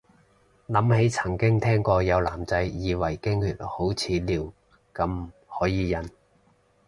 [0.67, 4.51] 諗起曾經聽過有男仔以為經血好似尿
[4.95, 6.09] 咁可以忍